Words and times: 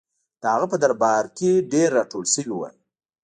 د 0.41 0.43
هغه 0.53 0.65
په 0.71 0.77
درباره 0.83 1.27
کې 1.37 1.51
ډېر 1.71 1.89
راټول 1.97 2.25
شوي 2.33 2.51
وو. 2.57 2.67